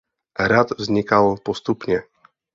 Hrad 0.37 0.69
vznikal 0.79 1.35
postupně. 1.43 2.03